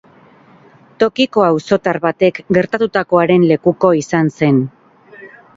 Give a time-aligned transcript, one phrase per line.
[1.03, 4.63] Tokiko auzotar batek gertatutakoaren lekuko izan zen.